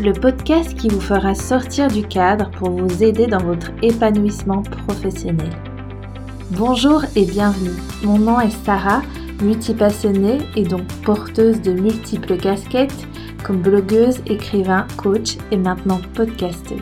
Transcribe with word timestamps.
le 0.00 0.12
podcast 0.14 0.74
qui 0.76 0.88
vous 0.88 1.00
fera 1.00 1.34
sortir 1.34 1.88
du 1.88 2.02
cadre 2.02 2.50
pour 2.52 2.70
vous 2.70 3.02
aider 3.02 3.26
dans 3.26 3.42
votre 3.42 3.70
épanouissement 3.82 4.62
professionnel. 4.62 5.50
Bonjour 6.52 7.04
et 7.16 7.26
bienvenue. 7.26 7.76
Mon 8.02 8.18
nom 8.18 8.40
est 8.40 8.64
Sarah, 8.64 9.02
multipassionnée 9.42 10.38
et 10.56 10.62
donc 10.62 10.86
porteuse 11.04 11.60
de 11.60 11.72
multiples 11.72 12.38
casquettes 12.38 13.06
comme 13.44 13.60
blogueuse, 13.60 14.22
écrivain, 14.26 14.86
coach 14.96 15.36
et 15.50 15.58
maintenant 15.58 16.00
podcasteuse. 16.14 16.80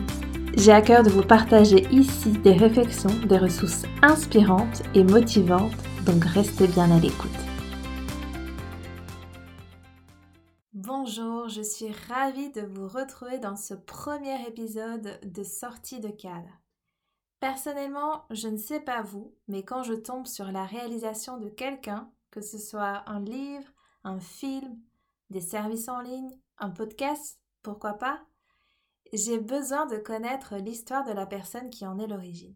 J'ai 0.55 0.71
à 0.71 0.81
cœur 0.81 1.03
de 1.03 1.09
vous 1.09 1.21
partager 1.21 1.87
ici 1.91 2.31
des 2.43 2.53
réflexions, 2.53 3.11
des 3.27 3.37
ressources 3.37 3.83
inspirantes 4.01 4.83
et 4.95 5.03
motivantes, 5.03 5.75
donc 6.05 6.23
restez 6.23 6.67
bien 6.67 6.89
à 6.89 6.99
l'écoute. 6.99 7.48
Ravie 12.09 12.49
de 12.49 12.61
vous 12.61 12.87
retrouver 12.87 13.37
dans 13.37 13.55
ce 13.55 13.75
premier 13.75 14.47
épisode 14.47 15.19
de 15.23 15.43
Sortie 15.43 15.99
de 15.99 16.09
cadre. 16.09 16.49
Personnellement, 17.39 18.25
je 18.31 18.47
ne 18.47 18.57
sais 18.57 18.79
pas 18.79 19.03
vous, 19.03 19.35
mais 19.47 19.63
quand 19.63 19.83
je 19.83 19.93
tombe 19.93 20.25
sur 20.25 20.51
la 20.51 20.65
réalisation 20.65 21.37
de 21.37 21.49
quelqu'un, 21.49 22.11
que 22.31 22.41
ce 22.41 22.57
soit 22.57 23.03
un 23.05 23.19
livre, 23.19 23.69
un 24.03 24.19
film, 24.19 24.79
des 25.29 25.39
services 25.39 25.87
en 25.87 26.01
ligne, 26.01 26.35
un 26.57 26.71
podcast, 26.71 27.39
pourquoi 27.61 27.93
pas, 27.93 28.25
j'ai 29.13 29.37
besoin 29.37 29.85
de 29.85 29.97
connaître 29.97 30.55
l'histoire 30.55 31.05
de 31.05 31.13
la 31.13 31.27
personne 31.27 31.69
qui 31.69 31.85
en 31.85 31.99
est 31.99 32.07
l'origine. 32.07 32.55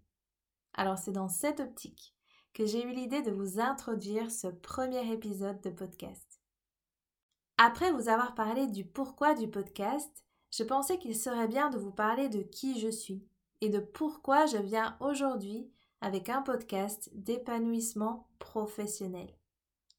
Alors 0.74 0.98
c'est 0.98 1.12
dans 1.12 1.30
cette 1.30 1.60
optique 1.60 2.16
que 2.56 2.66
j'ai 2.66 2.84
eu 2.84 2.92
l'idée 2.92 3.22
de 3.22 3.32
vous 3.32 3.60
introduire 3.60 4.32
ce 4.32 4.48
premier 4.48 5.12
épisode 5.14 5.62
de 5.62 5.70
podcast. 5.70 6.33
Après 7.66 7.94
vous 7.94 8.10
avoir 8.10 8.36
parlé 8.36 8.68
du 8.68 8.84
pourquoi 8.84 9.36
du 9.36 9.48
podcast, 9.48 10.26
je 10.52 10.64
pensais 10.64 11.00
qu'il 11.00 11.16
serait 11.16 11.48
bien 11.48 11.70
de 11.70 11.78
vous 11.78 11.94
parler 11.94 12.28
de 12.28 12.42
qui 12.42 12.78
je 12.78 12.90
suis 12.90 13.26
et 13.62 13.70
de 13.70 13.80
pourquoi 13.80 14.48
je 14.48 14.58
viens 14.58 14.98
aujourd'hui 15.00 15.72
avec 16.02 16.28
un 16.28 16.42
podcast 16.42 17.10
d'épanouissement 17.14 18.28
professionnel. 18.38 19.34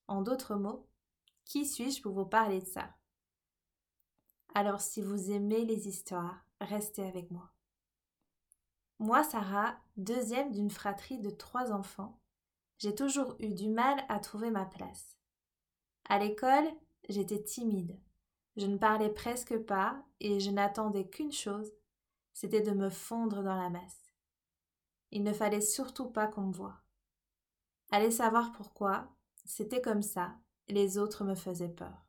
En 0.08 0.20
d'autres 0.20 0.56
mots, 0.56 0.86
qui 1.46 1.64
suis-je 1.64 2.02
pour 2.02 2.12
vous 2.12 2.26
parler 2.26 2.60
de 2.60 2.66
ça? 2.66 2.94
Alors 4.54 4.82
si 4.82 5.00
vous 5.00 5.30
aimez 5.30 5.64
les 5.64 5.88
histoires, 5.88 6.44
restez 6.60 7.02
avec 7.02 7.30
moi. 7.30 7.50
Moi, 8.98 9.24
Sarah, 9.24 9.74
deuxième 9.96 10.52
d'une 10.52 10.70
fratrie 10.70 11.18
de 11.18 11.30
trois 11.30 11.72
enfants, 11.72 12.20
j'ai 12.76 12.94
toujours 12.94 13.36
eu 13.38 13.54
du 13.54 13.70
mal 13.70 14.04
à 14.10 14.18
trouver 14.18 14.50
ma 14.50 14.66
place. 14.66 15.16
À 16.10 16.18
l'école, 16.18 16.70
j'étais 17.08 17.42
timide. 17.42 17.98
Je 18.56 18.66
ne 18.66 18.78
parlais 18.78 19.10
presque 19.10 19.58
pas 19.58 20.04
et 20.20 20.40
je 20.40 20.50
n'attendais 20.50 21.08
qu'une 21.08 21.32
chose, 21.32 21.72
c'était 22.32 22.60
de 22.60 22.72
me 22.72 22.88
fondre 22.88 23.42
dans 23.42 23.56
la 23.56 23.70
masse. 23.70 24.12
Il 25.10 25.22
ne 25.22 25.32
fallait 25.32 25.60
surtout 25.60 26.10
pas 26.10 26.26
qu'on 26.26 26.48
me 26.48 26.52
voie. 26.52 26.80
Allez 27.90 28.10
savoir 28.10 28.52
pourquoi, 28.52 29.08
c'était 29.44 29.80
comme 29.80 30.02
ça, 30.02 30.34
les 30.68 30.98
autres 30.98 31.24
me 31.24 31.34
faisaient 31.34 31.68
peur. 31.68 32.04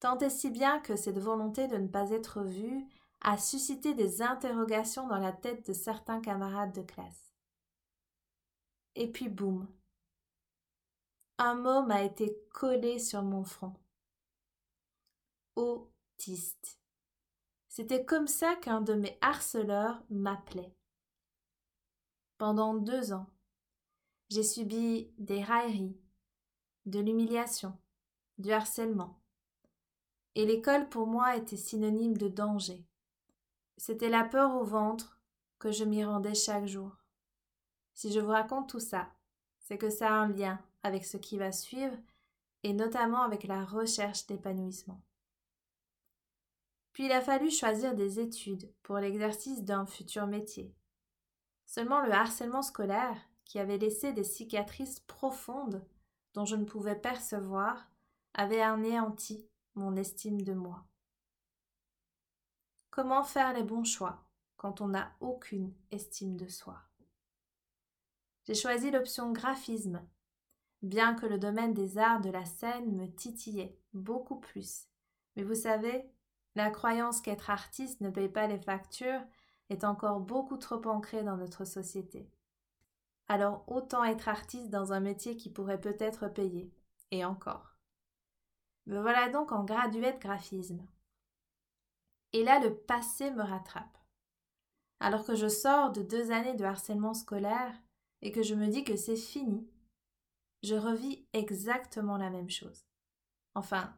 Tant 0.00 0.18
et 0.18 0.30
si 0.30 0.50
bien 0.50 0.80
que 0.80 0.96
cette 0.96 1.18
volonté 1.18 1.66
de 1.66 1.76
ne 1.76 1.88
pas 1.88 2.10
être 2.10 2.42
vue 2.42 2.86
a 3.20 3.38
suscité 3.38 3.94
des 3.94 4.20
interrogations 4.20 5.08
dans 5.08 5.18
la 5.18 5.32
tête 5.32 5.66
de 5.66 5.72
certains 5.72 6.20
camarades 6.20 6.74
de 6.74 6.82
classe. 6.82 7.34
Et 8.96 9.10
puis 9.10 9.28
boum, 9.28 9.66
un 11.38 11.54
mot 11.54 11.82
m'a 11.82 12.02
été 12.02 12.38
collé 12.52 12.98
sur 12.98 13.22
mon 13.22 13.44
front. 13.44 13.74
Autiste. 15.56 16.78
C'était 17.68 18.04
comme 18.04 18.28
ça 18.28 18.54
qu'un 18.54 18.80
de 18.80 18.94
mes 18.94 19.18
harceleurs 19.20 20.00
m'appelait. 20.10 20.72
Pendant 22.38 22.74
deux 22.74 23.12
ans, 23.12 23.26
j'ai 24.30 24.44
subi 24.44 25.12
des 25.18 25.42
railleries, 25.42 25.98
de 26.86 27.00
l'humiliation, 27.00 27.76
du 28.38 28.52
harcèlement. 28.52 29.20
Et 30.36 30.46
l'école 30.46 30.88
pour 30.88 31.06
moi 31.06 31.36
était 31.36 31.56
synonyme 31.56 32.16
de 32.16 32.28
danger. 32.28 32.86
C'était 33.76 34.08
la 34.08 34.24
peur 34.24 34.54
au 34.54 34.64
ventre 34.64 35.20
que 35.58 35.72
je 35.72 35.84
m'y 35.84 36.04
rendais 36.04 36.34
chaque 36.34 36.66
jour. 36.66 36.96
Si 37.92 38.12
je 38.12 38.20
vous 38.20 38.30
raconte 38.30 38.68
tout 38.68 38.80
ça, 38.80 39.10
c'est 39.58 39.78
que 39.78 39.90
ça 39.90 40.08
a 40.08 40.18
un 40.18 40.28
lien 40.28 40.60
avec 40.84 41.04
ce 41.04 41.16
qui 41.16 41.38
va 41.38 41.50
suivre 41.50 41.96
et 42.62 42.72
notamment 42.72 43.22
avec 43.22 43.44
la 43.44 43.64
recherche 43.64 44.26
d'épanouissement. 44.26 45.02
Puis 46.92 47.06
il 47.06 47.12
a 47.12 47.20
fallu 47.20 47.50
choisir 47.50 47.94
des 47.96 48.20
études 48.20 48.72
pour 48.84 48.98
l'exercice 48.98 49.64
d'un 49.64 49.84
futur 49.84 50.28
métier. 50.28 50.72
Seulement 51.66 52.00
le 52.02 52.12
harcèlement 52.12 52.62
scolaire, 52.62 53.18
qui 53.44 53.58
avait 53.58 53.78
laissé 53.78 54.12
des 54.12 54.24
cicatrices 54.24 55.00
profondes 55.00 55.84
dont 56.34 56.44
je 56.44 56.56
ne 56.56 56.64
pouvais 56.64 56.94
percevoir, 56.94 57.90
avait 58.32 58.62
anéanti 58.62 59.48
mon 59.74 59.96
estime 59.96 60.42
de 60.42 60.54
moi. 60.54 60.86
Comment 62.90 63.24
faire 63.24 63.52
les 63.52 63.64
bons 63.64 63.84
choix 63.84 64.24
quand 64.56 64.80
on 64.80 64.88
n'a 64.88 65.12
aucune 65.20 65.74
estime 65.90 66.36
de 66.36 66.46
soi? 66.46 66.80
J'ai 68.46 68.54
choisi 68.54 68.90
l'option 68.90 69.32
graphisme 69.32 70.00
bien 70.84 71.14
que 71.14 71.26
le 71.26 71.38
domaine 71.38 71.74
des 71.74 71.98
arts 71.98 72.20
de 72.20 72.30
la 72.30 72.44
scène 72.44 72.94
me 72.94 73.06
titillait 73.06 73.78
beaucoup 73.92 74.38
plus. 74.38 74.86
Mais 75.34 75.42
vous 75.42 75.54
savez, 75.54 76.10
la 76.54 76.70
croyance 76.70 77.20
qu'être 77.20 77.50
artiste 77.50 78.00
ne 78.00 78.10
paye 78.10 78.28
pas 78.28 78.46
les 78.46 78.58
factures 78.58 79.22
est 79.70 79.84
encore 79.84 80.20
beaucoup 80.20 80.56
trop 80.56 80.84
ancrée 80.86 81.24
dans 81.24 81.36
notre 81.36 81.64
société. 81.64 82.30
Alors 83.26 83.64
autant 83.66 84.04
être 84.04 84.28
artiste 84.28 84.70
dans 84.70 84.92
un 84.92 85.00
métier 85.00 85.36
qui 85.36 85.50
pourrait 85.50 85.80
peut-être 85.80 86.28
payer, 86.28 86.70
et 87.10 87.24
encore. 87.24 87.76
Me 88.86 89.00
voilà 89.00 89.30
donc 89.30 89.52
en 89.52 89.64
graduée 89.64 90.12
de 90.12 90.18
graphisme. 90.18 90.86
Et 92.34 92.44
là, 92.44 92.58
le 92.58 92.74
passé 92.74 93.30
me 93.30 93.42
rattrape. 93.42 93.96
Alors 95.00 95.24
que 95.24 95.34
je 95.34 95.48
sors 95.48 95.92
de 95.92 96.02
deux 96.02 96.30
années 96.30 96.54
de 96.54 96.64
harcèlement 96.64 97.14
scolaire 97.14 97.74
et 98.20 98.32
que 98.32 98.42
je 98.42 98.54
me 98.54 98.68
dis 98.68 98.84
que 98.84 98.96
c'est 98.96 99.16
fini, 99.16 99.66
je 100.64 100.74
revis 100.74 101.26
exactement 101.34 102.16
la 102.16 102.30
même 102.30 102.48
chose. 102.48 102.86
Enfin, 103.54 103.94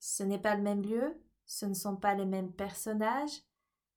ce 0.00 0.24
n'est 0.24 0.40
pas 0.40 0.56
le 0.56 0.62
même 0.62 0.82
lieu, 0.82 1.16
ce 1.46 1.64
ne 1.64 1.74
sont 1.74 1.96
pas 1.96 2.14
les 2.14 2.26
mêmes 2.26 2.52
personnages, 2.52 3.42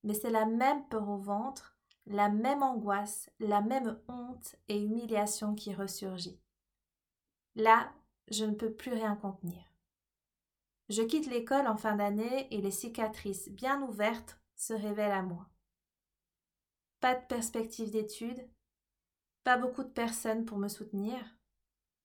mais 0.04 0.14
c'est 0.14 0.30
la 0.30 0.46
même 0.46 0.88
peur 0.90 1.10
au 1.10 1.18
ventre, 1.18 1.76
la 2.06 2.30
même 2.30 2.62
angoisse, 2.62 3.32
la 3.40 3.62
même 3.62 4.00
honte 4.08 4.56
et 4.68 4.84
humiliation 4.84 5.56
qui 5.56 5.74
ressurgit. 5.74 6.40
Là, 7.56 7.92
je 8.30 8.46
ne 8.46 8.54
peux 8.54 8.72
plus 8.72 8.94
rien 8.94 9.16
contenir. 9.16 9.64
Je 10.90 11.02
quitte 11.02 11.26
l'école 11.26 11.68
en 11.68 11.78
fin 11.78 11.96
d'année 11.96 12.54
et 12.54 12.62
les 12.62 12.72
cicatrices 12.72 13.50
bien 13.50 13.82
ouvertes 13.82 14.40
se 14.56 14.74
révèlent 14.74 15.12
à 15.12 15.24
moi. 15.24 15.50
Pas 17.00 17.16
de 17.16 17.26
perspective 17.26 17.90
d'études, 17.90 18.48
pas 19.44 19.58
beaucoup 19.58 19.84
de 19.84 19.90
personnes 19.90 20.46
pour 20.46 20.60
me 20.60 20.68
soutenir, 20.68 21.18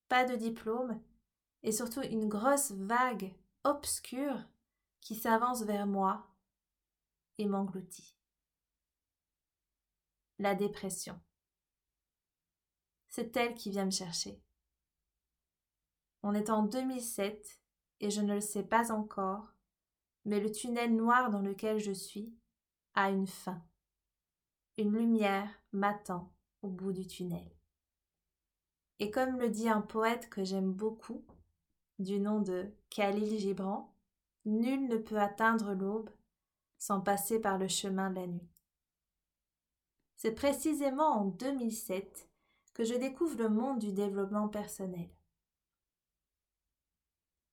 pas 0.09 0.25
de 0.25 0.37
diplôme, 0.37 1.01
et 1.63 1.73
surtout 1.73 2.03
une 2.03 2.29
grosse 2.29 2.73
vague 2.73 3.35
obscure 3.65 4.39
qui 5.01 5.15
s'avance 5.15 5.63
vers 5.63 5.87
moi 5.87 6.27
et 7.39 7.47
m'engloutit. 7.47 8.17
La 10.39 10.55
dépression. 10.55 11.21
C'est 13.09 13.37
elle 13.37 13.55
qui 13.55 13.71
vient 13.71 13.87
me 13.87 13.91
chercher. 13.91 14.41
On 16.23 16.35
est 16.35 16.51
en 16.51 16.63
2007 16.63 17.61
et 18.01 18.11
je 18.11 18.21
ne 18.21 18.35
le 18.35 18.41
sais 18.41 18.63
pas 18.63 18.93
encore, 18.93 19.53
mais 20.25 20.41
le 20.41 20.51
tunnel 20.51 20.95
noir 20.95 21.31
dans 21.31 21.41
lequel 21.41 21.79
je 21.79 21.93
suis 21.93 22.33
a 22.95 23.11
une 23.11 23.27
fin. 23.27 23.63
Une 24.77 24.93
lumière 24.93 25.51
m'attend 25.73 26.33
au 26.63 26.69
bout 26.69 26.93
du 26.93 27.07
tunnel. 27.07 27.58
Et 29.01 29.11
comme 29.11 29.39
le 29.39 29.49
dit 29.49 29.69
un 29.69 29.81
poète 29.81 30.29
que 30.29 30.45
j'aime 30.45 30.73
beaucoup, 30.73 31.25
du 31.99 32.21
nom 32.21 32.41
de 32.41 32.71
Khalil 32.91 33.39
Gibran, 33.39 33.93
nul 34.45 34.89
ne 34.89 34.97
peut 34.97 35.19
atteindre 35.19 35.75
l'aube 35.75 36.11
sans 36.79 37.01
passer 37.01 37.41
par 37.41 37.59
le 37.59 37.69
chemin 37.69 38.11
de 38.11 38.17
la 38.17 38.27
nuit. 38.27 38.49
C'est 40.17 40.35
précisément 40.35 41.21
en 41.21 41.25
2007 41.27 42.29
que 42.75 42.85
je 42.85 42.95
découvre 42.95 43.39
le 43.39 43.49
monde 43.49 43.79
du 43.79 43.93
développement 43.93 44.49
personnel. 44.49 45.09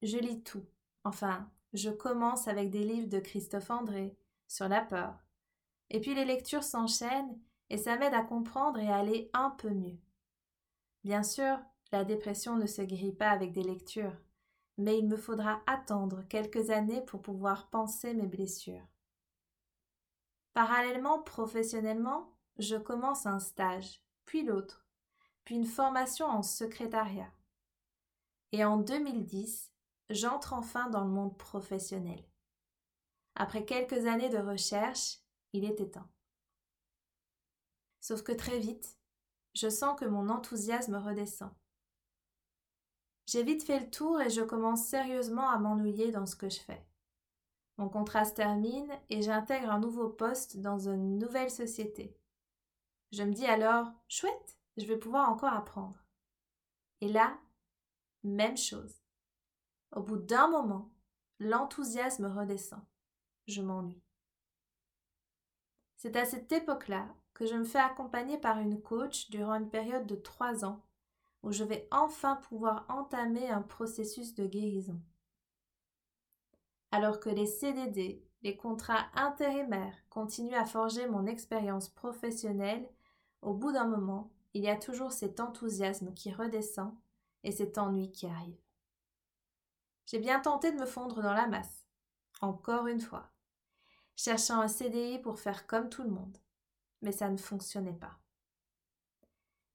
Je 0.02 0.18
lis 0.18 0.44
tout, 0.44 0.66
enfin, 1.04 1.50
je 1.74 1.90
commence 1.90 2.48
avec 2.48 2.70
des 2.70 2.84
livres 2.84 3.10
de 3.10 3.20
Christophe 3.20 3.72
André 3.72 4.16
sur 4.48 4.68
la 4.68 4.82
peur, 4.82 5.16
et 5.90 6.00
puis 6.00 6.14
les 6.16 6.26
lectures 6.26 6.64
s'enchaînent 6.64 7.40
et 7.70 7.78
ça 7.78 7.98
m'aide 7.98 8.14
à 8.14 8.24
comprendre 8.24 8.80
et 8.80 8.88
à 8.88 8.98
aller 8.98 9.30
un 9.34 9.50
peu 9.52 9.70
mieux. 9.70 9.98
Bien 11.06 11.22
sûr, 11.22 11.60
la 11.92 12.04
dépression 12.04 12.58
ne 12.58 12.66
se 12.66 12.82
guérit 12.82 13.12
pas 13.12 13.30
avec 13.30 13.52
des 13.52 13.62
lectures, 13.62 14.18
mais 14.80 14.98
il 14.98 15.08
me 15.08 15.18
faudra 15.18 15.62
attendre 15.68 16.24
quelques 16.30 16.72
années 16.72 17.06
pour 17.06 17.22
pouvoir 17.22 17.70
penser 17.70 18.16
mes 18.16 18.26
blessures. 18.26 18.88
Parallèlement, 20.56 21.22
professionnellement, 21.22 22.36
je 22.58 22.76
commence 22.76 23.28
un 23.28 23.38
stage, 23.38 24.02
puis 24.26 24.42
l'autre, 24.42 24.88
puis 25.44 25.54
une 25.54 25.68
formation 25.68 26.26
en 26.26 26.42
secrétariat. 26.42 27.32
Et 28.52 28.66
en 28.66 28.78
2010, 28.78 29.72
j'entre 30.10 30.54
enfin 30.54 30.90
dans 30.90 31.04
le 31.04 31.12
monde 31.12 31.38
professionnel. 31.38 32.26
Après 33.36 33.64
quelques 33.64 34.08
années 34.08 34.30
de 34.30 34.40
recherche, 34.40 35.20
il 35.54 35.66
était 35.66 35.92
temps. 35.92 36.10
Sauf 38.02 38.24
que 38.24 38.32
très 38.32 38.58
vite, 38.58 38.98
je 39.56 39.70
sens 39.70 40.00
que 40.00 40.06
mon 40.06 40.30
enthousiasme 40.30 40.96
redescend. 40.96 41.52
J'ai 43.26 43.42
vite 43.42 43.64
fait 43.64 43.80
le 43.80 43.90
tour 43.90 44.22
et 44.22 44.30
je 44.30 44.42
commence 44.42 44.86
sérieusement 44.86 45.50
à 45.50 45.58
m'ennuyer 45.58 46.12
dans 46.12 46.26
ce 46.26 46.36
que 46.36 46.50
je 46.50 46.60
fais. 46.60 46.86
Mon 47.78 47.90
contrat 47.90 48.26
se 48.26 48.34
termine 48.34 48.92
et 49.10 49.22
j'intègre 49.22 49.72
un 49.72 49.80
nouveau 49.80 50.10
poste 50.10 50.58
dans 50.58 50.78
une 50.78 51.18
nouvelle 51.18 51.50
société. 51.50 52.16
Je 53.12 53.24
me 53.24 53.34
dis 53.34 53.46
alors, 53.46 53.92
chouette, 54.08 54.58
je 54.78 54.86
vais 54.86 54.98
pouvoir 54.98 55.30
encore 55.30 55.54
apprendre. 55.54 56.06
Et 57.02 57.08
là, 57.08 57.38
même 58.24 58.58
chose. 58.58 59.02
Au 59.92 60.02
bout 60.02 60.18
d'un 60.18 60.50
moment, 60.50 60.92
l'enthousiasme 61.40 62.26
redescend. 62.26 62.82
Je 63.48 63.62
m'ennuie. 63.62 64.04
C'est 65.98 66.16
à 66.16 66.26
cette 66.26 66.52
époque-là 66.52 67.08
que 67.36 67.46
je 67.46 67.54
me 67.54 67.66
fais 67.66 67.78
accompagner 67.78 68.40
par 68.40 68.58
une 68.60 68.82
coach 68.82 69.30
durant 69.30 69.54
une 69.56 69.70
période 69.70 70.08
de 70.08 70.16
trois 70.16 70.66
ans 70.66 70.82
où 71.44 71.52
je 71.52 71.64
vais 71.64 71.88
enfin 71.92 72.38
pouvoir 72.38 72.88
entamer 72.90 73.48
un 73.50 73.62
processus 73.62 74.34
de 74.34 74.48
guérison 74.48 75.00
alors 76.96 77.20
que 77.20 77.30
les 77.30 77.46
CDD, 77.46 78.24
les 78.42 78.56
contrats 78.56 79.08
intérimaires 79.16 79.98
continuent 80.10 80.56
à 80.56 80.64
forger 80.64 81.08
mon 81.08 81.26
expérience 81.26 81.90
professionnelle, 81.90 82.88
au 83.42 83.54
bout 83.54 83.74
d'un 83.74 83.84
moment, 83.84 84.32
il 84.54 84.64
y 84.64 84.70
a 84.70 84.78
toujours 84.78 85.12
cet 85.12 85.42
enthousiasme 85.42 86.14
qui 86.14 86.32
redescend 86.32 86.94
et 87.44 87.52
cet 87.52 87.78
ennui 87.78 88.14
qui 88.14 88.28
arrive. 88.28 88.62
J'ai 90.06 90.20
bien 90.20 90.40
tenté 90.40 90.72
de 90.72 90.80
me 90.80 90.86
fondre 90.86 91.22
dans 91.22 91.34
la 91.34 91.48
masse, 91.48 91.86
encore 92.40 92.88
une 92.88 93.02
fois, 93.02 93.30
cherchant 94.16 94.62
un 94.62 94.70
CDI 94.70 95.20
pour 95.20 95.38
faire 95.38 95.68
comme 95.68 95.90
tout 95.90 96.04
le 96.04 96.12
monde, 96.12 96.38
mais 97.06 97.14
ça 97.14 97.30
ne 97.30 97.38
fonctionnait 97.38 97.94
pas. 97.94 98.20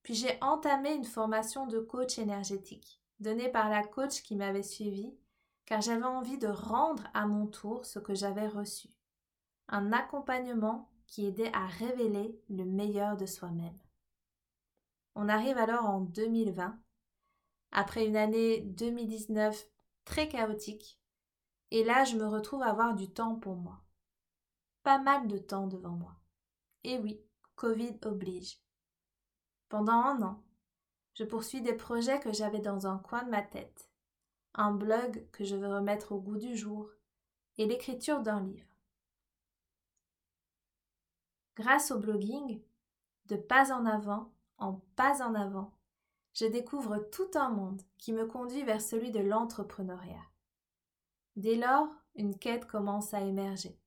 Puis 0.02 0.14
j'ai 0.14 0.36
entamé 0.42 0.92
une 0.92 1.04
formation 1.04 1.66
de 1.66 1.78
coach 1.78 2.18
énergétique, 2.18 3.00
donnée 3.20 3.48
par 3.48 3.70
la 3.70 3.84
coach 3.84 4.22
qui 4.22 4.36
m'avait 4.36 4.62
suivi 4.62 5.14
car 5.64 5.80
j'avais 5.80 6.04
envie 6.04 6.38
de 6.38 6.48
rendre 6.48 7.04
à 7.14 7.26
mon 7.26 7.46
tour 7.46 7.86
ce 7.86 8.00
que 8.00 8.12
j'avais 8.12 8.48
reçu. 8.48 8.88
Un 9.68 9.92
accompagnement 9.92 10.90
qui 11.06 11.26
aidait 11.26 11.54
à 11.54 11.66
révéler 11.66 12.36
le 12.48 12.64
meilleur 12.64 13.16
de 13.16 13.24
soi-même. 13.24 13.78
On 15.14 15.28
arrive 15.28 15.58
alors 15.58 15.84
en 15.84 16.00
2020, 16.00 16.76
après 17.70 18.04
une 18.04 18.16
année 18.16 18.62
2019 18.62 19.68
très 20.04 20.28
chaotique, 20.28 21.00
et 21.70 21.84
là 21.84 22.02
je 22.02 22.16
me 22.16 22.26
retrouve 22.26 22.62
à 22.62 22.70
avoir 22.70 22.96
du 22.96 23.08
temps 23.08 23.36
pour 23.36 23.54
moi. 23.54 23.80
Pas 24.82 24.98
mal 24.98 25.28
de 25.28 25.38
temps 25.38 25.68
devant 25.68 25.90
moi. 25.90 26.19
Et 26.84 26.98
oui, 26.98 27.20
Covid 27.56 27.98
oblige. 28.04 28.60
Pendant 29.68 29.92
un 29.92 30.22
an, 30.22 30.42
je 31.14 31.24
poursuis 31.24 31.62
des 31.62 31.74
projets 31.74 32.20
que 32.20 32.32
j'avais 32.32 32.60
dans 32.60 32.86
un 32.86 32.98
coin 32.98 33.22
de 33.22 33.30
ma 33.30 33.42
tête 33.42 33.90
un 34.54 34.72
blog 34.72 35.26
que 35.32 35.44
je 35.44 35.56
veux 35.56 35.68
remettre 35.68 36.12
au 36.12 36.20
goût 36.20 36.36
du 36.36 36.56
jour 36.56 36.90
et 37.56 37.66
l'écriture 37.66 38.20
d'un 38.20 38.40
livre. 38.40 38.66
Grâce 41.56 41.90
au 41.90 41.98
blogging, 41.98 42.62
de 43.26 43.36
pas 43.36 43.72
en 43.72 43.86
avant 43.86 44.32
en 44.58 44.74
pas 44.94 45.26
en 45.26 45.34
avant, 45.34 45.72
je 46.34 46.44
découvre 46.44 46.98
tout 46.98 47.30
un 47.34 47.48
monde 47.48 47.80
qui 47.96 48.12
me 48.12 48.26
conduit 48.26 48.62
vers 48.62 48.82
celui 48.82 49.10
de 49.10 49.20
l'entrepreneuriat. 49.20 50.26
Dès 51.36 51.56
lors, 51.56 51.88
une 52.14 52.38
quête 52.38 52.66
commence 52.66 53.14
à 53.14 53.22
émerger. 53.22 53.80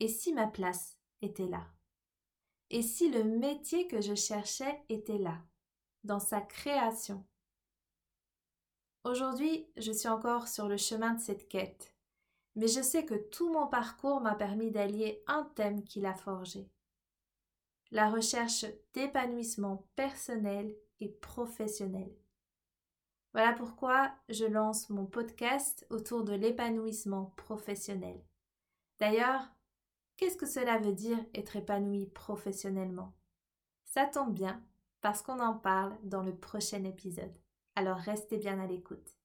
Et 0.00 0.08
si 0.08 0.32
ma 0.32 0.46
place 0.46 0.96
était 1.20 1.46
là? 1.46 1.66
Et 2.70 2.82
si 2.82 3.10
le 3.10 3.24
métier 3.24 3.88
que 3.88 4.00
je 4.00 4.14
cherchais 4.14 4.82
était 4.88 5.18
là, 5.18 5.38
dans 6.04 6.20
sa 6.20 6.40
création? 6.40 7.24
Aujourd'hui, 9.04 9.66
je 9.76 9.90
suis 9.90 10.08
encore 10.08 10.48
sur 10.48 10.68
le 10.68 10.76
chemin 10.76 11.14
de 11.14 11.20
cette 11.20 11.48
quête, 11.48 11.94
mais 12.56 12.68
je 12.68 12.82
sais 12.82 13.06
que 13.06 13.14
tout 13.14 13.50
mon 13.50 13.66
parcours 13.66 14.20
m'a 14.20 14.34
permis 14.34 14.70
d'allier 14.70 15.22
un 15.26 15.44
thème 15.54 15.82
qui 15.82 16.00
l'a 16.00 16.14
forgé. 16.14 16.68
La 17.90 18.10
recherche 18.10 18.66
d'épanouissement 18.92 19.86
personnel 19.96 20.76
et 21.00 21.08
professionnel. 21.08 22.14
Voilà 23.32 23.54
pourquoi 23.54 24.12
je 24.28 24.44
lance 24.44 24.90
mon 24.90 25.06
podcast 25.06 25.86
autour 25.88 26.24
de 26.24 26.34
l'épanouissement 26.34 27.32
professionnel. 27.36 28.20
D'ailleurs, 28.98 29.48
qu'est-ce 30.18 30.36
que 30.36 30.46
cela 30.46 30.76
veut 30.76 30.92
dire 30.92 31.18
être 31.34 31.56
épanoui 31.56 32.04
professionnellement? 32.04 33.14
Ça 33.86 34.04
tombe 34.04 34.34
bien 34.34 34.62
parce 35.00 35.22
qu'on 35.22 35.40
en 35.40 35.54
parle 35.54 35.96
dans 36.02 36.22
le 36.22 36.36
prochain 36.36 36.84
épisode 36.84 37.32
alors 37.78 37.98
restez 37.98 38.38
bien 38.38 38.58
à 38.58 38.66
l'écoute. 38.66 39.17